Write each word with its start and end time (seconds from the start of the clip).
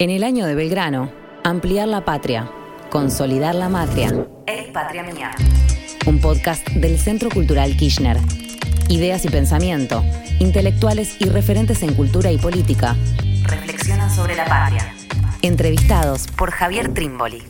En 0.00 0.10
el 0.10 0.22
año 0.22 0.46
de 0.46 0.54
Belgrano, 0.54 1.10
ampliar 1.42 1.88
la 1.88 2.04
patria, 2.04 2.48
consolidar 2.88 3.56
la 3.56 3.68
matria. 3.68 4.28
Es 4.46 4.68
Patria 4.68 5.02
Mía. 5.02 5.32
Un 6.06 6.20
podcast 6.20 6.68
del 6.68 7.00
Centro 7.00 7.30
Cultural 7.30 7.76
Kirchner. 7.76 8.16
Ideas 8.88 9.24
y 9.24 9.28
pensamiento, 9.28 10.04
intelectuales 10.38 11.16
y 11.20 11.24
referentes 11.24 11.82
en 11.82 11.94
cultura 11.94 12.30
y 12.30 12.38
política. 12.38 12.94
Reflexionan 13.42 14.08
sobre 14.14 14.36
la 14.36 14.44
patria. 14.44 14.94
Entrevistados 15.42 16.28
por 16.28 16.52
Javier 16.52 16.94
Trimboli. 16.94 17.42